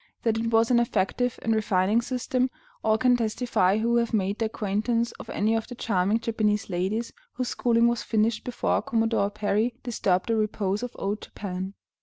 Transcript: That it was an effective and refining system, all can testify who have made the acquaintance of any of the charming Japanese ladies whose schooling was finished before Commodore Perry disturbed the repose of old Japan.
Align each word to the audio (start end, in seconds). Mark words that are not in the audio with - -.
That 0.23 0.39
it 0.39 0.47
was 0.47 0.71
an 0.71 0.79
effective 0.79 1.37
and 1.43 1.53
refining 1.53 2.01
system, 2.01 2.49
all 2.83 2.97
can 2.97 3.15
testify 3.17 3.77
who 3.77 3.97
have 3.97 4.15
made 4.15 4.39
the 4.39 4.45
acquaintance 4.45 5.11
of 5.19 5.29
any 5.29 5.53
of 5.55 5.67
the 5.67 5.75
charming 5.75 6.19
Japanese 6.19 6.71
ladies 6.71 7.13
whose 7.33 7.49
schooling 7.49 7.87
was 7.87 8.01
finished 8.01 8.43
before 8.43 8.81
Commodore 8.81 9.29
Perry 9.29 9.75
disturbed 9.83 10.29
the 10.29 10.35
repose 10.35 10.81
of 10.81 10.95
old 10.95 11.21
Japan. 11.21 11.75